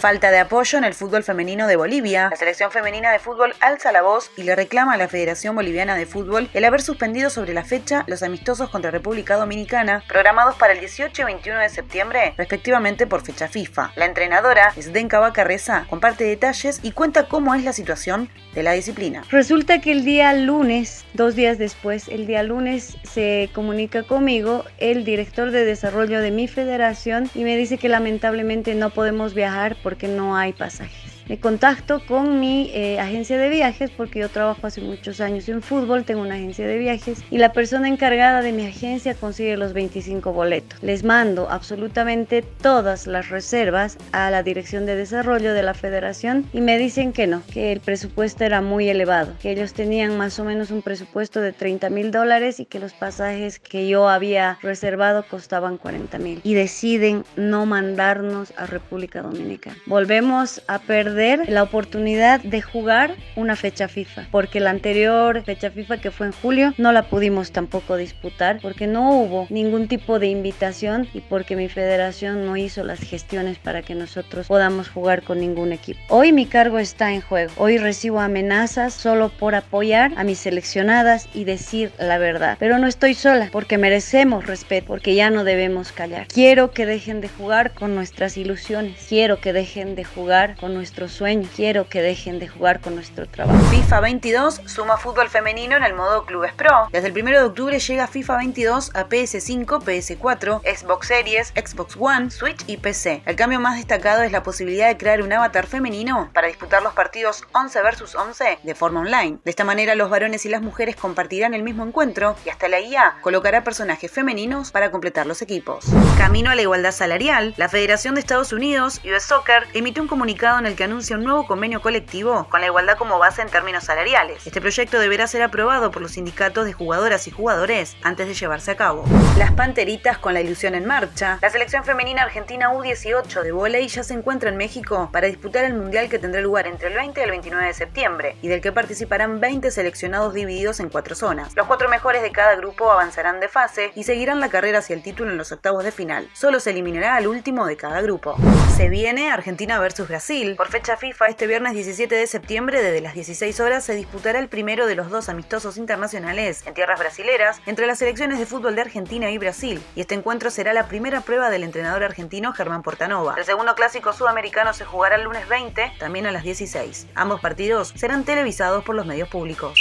Falta 0.00 0.30
de 0.30 0.38
apoyo 0.38 0.76
en 0.76 0.84
el 0.84 0.92
fútbol 0.92 1.22
femenino 1.24 1.66
de 1.66 1.76
Bolivia. 1.76 2.28
La 2.30 2.36
selección 2.36 2.70
femenina 2.70 3.10
de 3.12 3.18
fútbol 3.18 3.54
alza 3.60 3.92
la 3.92 4.02
voz 4.02 4.30
y 4.36 4.42
le 4.42 4.54
reclama 4.54 4.92
a 4.92 4.96
la 4.98 5.08
Federación 5.08 5.56
Boliviana 5.56 5.94
de 5.94 6.04
Fútbol 6.04 6.50
el 6.52 6.64
haber 6.64 6.82
suspendido 6.82 7.30
sobre 7.30 7.54
la 7.54 7.64
fecha 7.64 8.04
los 8.06 8.22
amistosos 8.22 8.68
contra 8.68 8.90
República 8.90 9.36
Dominicana, 9.36 10.04
programados 10.06 10.54
para 10.56 10.74
el 10.74 10.80
18 10.80 11.22
y 11.22 11.24
21 11.24 11.60
de 11.60 11.68
septiembre, 11.70 12.34
respectivamente 12.36 13.06
por 13.06 13.22
fecha 13.22 13.48
FIFA. 13.48 13.92
La 13.96 14.04
entrenadora, 14.04 14.72
Sdenka 14.78 15.18
Bacarreza, 15.18 15.86
comparte 15.88 16.24
detalles 16.24 16.80
y 16.82 16.92
cuenta 16.92 17.26
cómo 17.26 17.54
es 17.54 17.64
la 17.64 17.72
situación 17.72 18.28
de 18.54 18.62
la 18.62 18.72
disciplina. 18.72 19.22
Resulta 19.30 19.80
que 19.80 19.92
el 19.92 20.04
día 20.04 20.32
lunes, 20.34 21.04
dos 21.14 21.36
días 21.36 21.58
después, 21.58 22.08
el 22.08 22.26
día 22.26 22.42
lunes 22.42 22.96
se 23.02 23.50
comunica 23.54 24.02
conmigo 24.02 24.64
el 24.78 25.04
director 25.04 25.50
de 25.50 25.64
desarrollo 25.64 26.20
de 26.20 26.30
mi 26.30 26.48
federación 26.48 27.30
y 27.34 27.44
me 27.44 27.56
dice 27.56 27.78
que 27.78 27.88
lamentablemente 27.88 28.74
no 28.74 28.90
podemos 28.90 29.34
viajar 29.34 29.76
porque 29.86 30.08
no 30.08 30.36
hay 30.36 30.52
pasajes 30.52 31.05
me 31.28 31.40
contacto 31.40 32.00
con 32.06 32.38
mi 32.38 32.70
eh, 32.72 33.00
agencia 33.00 33.36
de 33.38 33.48
viajes 33.48 33.90
porque 33.90 34.20
yo 34.20 34.28
trabajo 34.28 34.66
hace 34.66 34.80
muchos 34.80 35.20
años 35.20 35.48
en 35.48 35.60
fútbol, 35.60 36.04
tengo 36.04 36.20
una 36.20 36.36
agencia 36.36 36.66
de 36.66 36.78
viajes 36.78 37.24
y 37.30 37.38
la 37.38 37.52
persona 37.52 37.88
encargada 37.88 38.42
de 38.42 38.52
mi 38.52 38.66
agencia 38.66 39.14
consigue 39.14 39.56
los 39.56 39.72
25 39.72 40.32
boletos. 40.32 40.80
Les 40.82 41.02
mando 41.02 41.50
absolutamente 41.50 42.42
todas 42.42 43.06
las 43.06 43.28
reservas 43.28 43.98
a 44.12 44.30
la 44.30 44.42
Dirección 44.42 44.86
de 44.86 44.94
Desarrollo 44.94 45.52
de 45.52 45.62
la 45.62 45.74
Federación 45.74 46.46
y 46.52 46.60
me 46.60 46.78
dicen 46.78 47.12
que 47.12 47.26
no, 47.26 47.42
que 47.52 47.72
el 47.72 47.80
presupuesto 47.80 48.44
era 48.44 48.60
muy 48.60 48.88
elevado, 48.88 49.32
que 49.40 49.50
ellos 49.50 49.72
tenían 49.72 50.16
más 50.16 50.38
o 50.38 50.44
menos 50.44 50.70
un 50.70 50.82
presupuesto 50.82 51.40
de 51.40 51.52
30 51.52 51.90
mil 51.90 52.10
dólares 52.12 52.60
y 52.60 52.66
que 52.66 52.78
los 52.78 52.92
pasajes 52.92 53.58
que 53.58 53.88
yo 53.88 54.08
había 54.08 54.58
reservado 54.62 55.24
costaban 55.28 55.76
40 55.76 56.18
mil 56.18 56.40
y 56.44 56.54
deciden 56.54 57.24
no 57.34 57.66
mandarnos 57.66 58.52
a 58.56 58.66
República 58.66 59.22
Dominicana. 59.22 59.76
Volvemos 59.86 60.62
a 60.68 60.78
perder 60.78 61.15
la 61.16 61.62
oportunidad 61.62 62.40
de 62.40 62.60
jugar 62.60 63.14
una 63.36 63.56
fecha 63.56 63.88
FIFA, 63.88 64.26
porque 64.30 64.60
la 64.60 64.70
anterior 64.70 65.42
fecha 65.44 65.70
FIFA 65.70 65.98
que 65.98 66.10
fue 66.10 66.26
en 66.26 66.32
julio 66.32 66.74
no 66.76 66.92
la 66.92 67.08
pudimos 67.08 67.52
tampoco 67.52 67.96
disputar 67.96 68.58
porque 68.60 68.86
no 68.86 69.12
hubo 69.12 69.46
ningún 69.48 69.88
tipo 69.88 70.18
de 70.18 70.26
invitación 70.26 71.08
y 71.14 71.20
porque 71.20 71.56
mi 71.56 71.68
federación 71.68 72.44
no 72.44 72.56
hizo 72.56 72.84
las 72.84 73.00
gestiones 73.00 73.58
para 73.58 73.82
que 73.82 73.94
nosotros 73.94 74.46
podamos 74.46 74.88
jugar 74.88 75.22
con 75.22 75.40
ningún 75.40 75.72
equipo. 75.72 76.00
Hoy 76.08 76.32
mi 76.32 76.44
cargo 76.44 76.78
está 76.78 77.12
en 77.12 77.22
juego. 77.22 77.50
Hoy 77.56 77.78
recibo 77.78 78.20
amenazas 78.20 78.92
solo 78.92 79.30
por 79.30 79.54
apoyar 79.54 80.12
a 80.16 80.24
mis 80.24 80.38
seleccionadas 80.38 81.28
y 81.32 81.44
decir 81.44 81.92
la 81.98 82.18
verdad. 82.18 82.56
Pero 82.60 82.78
no 82.78 82.86
estoy 82.86 83.14
sola 83.14 83.48
porque 83.50 83.78
merecemos 83.78 84.46
respeto, 84.46 84.86
porque 84.86 85.14
ya 85.14 85.30
no 85.30 85.44
debemos 85.44 85.92
callar. 85.92 86.26
Quiero 86.28 86.72
que 86.72 86.84
dejen 86.84 87.20
de 87.20 87.28
jugar 87.28 87.72
con 87.72 87.94
nuestras 87.94 88.36
ilusiones. 88.36 89.06
Quiero 89.08 89.40
que 89.40 89.52
dejen 89.52 89.94
de 89.94 90.04
jugar 90.04 90.56
con 90.56 90.74
nuestros 90.74 91.05
sueño. 91.08 91.48
Quiero 91.54 91.88
que 91.88 92.02
dejen 92.02 92.38
de 92.38 92.48
jugar 92.48 92.80
con 92.80 92.94
nuestro 92.94 93.26
trabajo. 93.26 93.58
FIFA 93.70 94.00
22 94.00 94.60
suma 94.66 94.96
fútbol 94.96 95.28
femenino 95.28 95.76
en 95.76 95.84
el 95.84 95.94
modo 95.94 96.24
Clubes 96.24 96.52
Pro. 96.54 96.88
Desde 96.92 97.08
el 97.08 97.20
1 97.20 97.30
de 97.30 97.42
octubre 97.44 97.78
llega 97.78 98.06
FIFA 98.06 98.36
22 98.38 98.90
a 98.94 99.08
PS5, 99.08 99.66
PS4, 99.66 100.60
Xbox 100.62 101.08
Series, 101.08 101.48
Xbox 101.48 101.96
One, 101.98 102.30
Switch 102.30 102.64
y 102.66 102.76
PC. 102.76 103.22
El 103.26 103.36
cambio 103.36 103.60
más 103.60 103.76
destacado 103.76 104.22
es 104.22 104.32
la 104.32 104.42
posibilidad 104.42 104.88
de 104.88 104.96
crear 104.96 105.22
un 105.22 105.32
avatar 105.32 105.66
femenino 105.66 106.30
para 106.32 106.48
disputar 106.48 106.82
los 106.82 106.94
partidos 106.94 107.44
11 107.52 107.80
vs 107.82 108.14
11 108.14 108.58
de 108.62 108.74
forma 108.74 109.00
online. 109.00 109.38
De 109.44 109.50
esta 109.50 109.64
manera 109.64 109.94
los 109.94 110.10
varones 110.10 110.44
y 110.46 110.48
las 110.48 110.62
mujeres 110.62 110.96
compartirán 110.96 111.54
el 111.54 111.62
mismo 111.62 111.84
encuentro 111.84 112.36
y 112.44 112.50
hasta 112.50 112.68
la 112.68 112.80
IA 112.80 113.18
colocará 113.20 113.64
personajes 113.64 114.10
femeninos 114.10 114.70
para 114.70 114.90
completar 114.90 115.26
los 115.26 115.42
equipos. 115.42 115.84
Camino 116.18 116.50
a 116.50 116.54
la 116.54 116.62
igualdad 116.62 116.92
salarial, 116.92 117.54
la 117.56 117.68
Federación 117.68 118.14
de 118.14 118.20
Estados 118.20 118.52
Unidos, 118.52 119.00
US 119.04 119.22
Soccer, 119.22 119.66
emitió 119.74 120.02
un 120.02 120.08
comunicado 120.08 120.58
en 120.58 120.66
el 120.66 120.74
que 120.74 120.84
anuncia 120.84 120.95
un 120.96 121.24
nuevo 121.24 121.46
convenio 121.46 121.82
colectivo 121.82 122.46
con 122.48 122.60
la 122.60 122.68
igualdad 122.68 122.96
como 122.96 123.18
base 123.18 123.42
en 123.42 123.48
términos 123.48 123.84
salariales. 123.84 124.46
Este 124.46 124.62
proyecto 124.62 124.98
deberá 124.98 125.26
ser 125.26 125.42
aprobado 125.42 125.90
por 125.90 126.00
los 126.00 126.12
sindicatos 126.12 126.64
de 126.64 126.72
jugadoras 126.72 127.28
y 127.28 127.30
jugadores 127.30 127.96
antes 128.02 128.26
de 128.26 128.32
llevarse 128.32 128.70
a 128.70 128.76
cabo. 128.76 129.04
Las 129.36 129.52
Panteritas 129.52 130.16
con 130.16 130.32
la 130.32 130.40
ilusión 130.40 130.74
en 130.74 130.86
marcha. 130.86 131.38
La 131.42 131.50
selección 131.50 131.84
femenina 131.84 132.22
argentina 132.22 132.72
U18 132.72 133.42
de 133.42 133.52
volei 133.52 133.88
ya 133.88 134.02
se 134.02 134.14
encuentra 134.14 134.48
en 134.48 134.56
México 134.56 135.10
para 135.12 135.26
disputar 135.26 135.64
el 135.64 135.74
mundial 135.74 136.08
que 136.08 136.18
tendrá 136.18 136.40
lugar 136.40 136.66
entre 136.66 136.88
el 136.88 136.94
20 136.94 137.20
y 137.20 137.24
el 137.24 137.30
29 137.30 137.66
de 137.66 137.74
septiembre 137.74 138.36
y 138.40 138.48
del 138.48 138.62
que 138.62 138.72
participarán 138.72 139.38
20 139.38 139.70
seleccionados 139.70 140.32
divididos 140.32 140.80
en 140.80 140.88
cuatro 140.88 141.14
zonas. 141.14 141.54
Los 141.54 141.66
cuatro 141.66 141.90
mejores 141.90 142.22
de 142.22 142.32
cada 142.32 142.56
grupo 142.56 142.90
avanzarán 142.90 143.38
de 143.40 143.48
fase 143.48 143.92
y 143.94 144.04
seguirán 144.04 144.40
la 144.40 144.48
carrera 144.48 144.78
hacia 144.78 144.96
el 144.96 145.02
título 145.02 145.30
en 145.30 145.36
los 145.36 145.52
octavos 145.52 145.84
de 145.84 145.92
final. 145.92 146.30
Solo 146.32 146.58
se 146.58 146.70
eliminará 146.70 147.16
al 147.16 147.26
último 147.26 147.66
de 147.66 147.76
cada 147.76 148.00
grupo. 148.00 148.36
Se 148.76 148.88
viene 148.88 149.30
Argentina 149.30 149.78
versus 149.78 150.08
Brasil. 150.08 150.54
Por 150.56 150.68
FIFA, 150.94 151.26
este 151.26 151.48
viernes 151.48 151.72
17 151.72 152.14
de 152.14 152.26
septiembre, 152.28 152.80
desde 152.80 153.00
las 153.00 153.14
16 153.14 153.58
horas, 153.58 153.84
se 153.84 153.96
disputará 153.96 154.38
el 154.38 154.48
primero 154.48 154.86
de 154.86 154.94
los 154.94 155.10
dos 155.10 155.28
amistosos 155.28 155.78
internacionales 155.78 156.62
en 156.64 156.74
tierras 156.74 157.00
brasileras 157.00 157.60
entre 157.66 157.88
las 157.88 157.98
selecciones 157.98 158.38
de 158.38 158.46
fútbol 158.46 158.76
de 158.76 158.82
Argentina 158.82 159.28
y 159.30 159.38
Brasil, 159.38 159.82
y 159.96 160.02
este 160.02 160.14
encuentro 160.14 160.50
será 160.50 160.72
la 160.72 160.86
primera 160.86 161.22
prueba 161.22 161.50
del 161.50 161.64
entrenador 161.64 162.04
argentino 162.04 162.52
Germán 162.52 162.82
Portanova. 162.82 163.34
El 163.36 163.44
segundo 163.44 163.74
clásico 163.74 164.12
sudamericano 164.12 164.72
se 164.74 164.84
jugará 164.84 165.16
el 165.16 165.24
lunes 165.24 165.48
20, 165.48 165.94
también 165.98 166.26
a 166.26 166.30
las 166.30 166.44
16. 166.44 167.08
Ambos 167.16 167.40
partidos 167.40 167.92
serán 167.96 168.24
televisados 168.24 168.84
por 168.84 168.94
los 168.94 169.06
medios 169.06 169.28
públicos. 169.28 169.76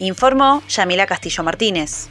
Informó 0.00 0.62
Yamila 0.68 1.06
Castillo 1.06 1.42
Martínez. 1.44 2.10